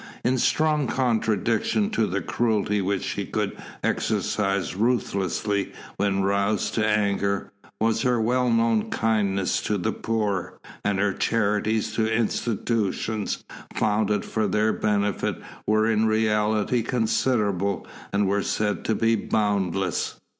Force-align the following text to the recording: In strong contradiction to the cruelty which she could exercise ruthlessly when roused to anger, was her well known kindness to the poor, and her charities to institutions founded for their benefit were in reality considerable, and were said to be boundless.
In 0.25 0.39
strong 0.39 0.87
contradiction 0.87 1.91
to 1.91 2.07
the 2.07 2.21
cruelty 2.21 2.81
which 2.81 3.03
she 3.03 3.23
could 3.23 3.55
exercise 3.83 4.75
ruthlessly 4.75 5.73
when 5.97 6.23
roused 6.23 6.73
to 6.73 6.87
anger, 6.87 7.51
was 7.79 8.01
her 8.01 8.19
well 8.19 8.49
known 8.49 8.89
kindness 8.89 9.61
to 9.61 9.77
the 9.77 9.91
poor, 9.91 10.57
and 10.83 10.97
her 10.97 11.13
charities 11.13 11.93
to 11.93 12.11
institutions 12.11 13.43
founded 13.75 14.25
for 14.25 14.47
their 14.47 14.73
benefit 14.73 15.35
were 15.67 15.85
in 15.85 16.07
reality 16.07 16.81
considerable, 16.81 17.85
and 18.11 18.25
were 18.27 18.41
said 18.41 18.83
to 18.85 18.95
be 18.95 19.15
boundless. 19.15 20.19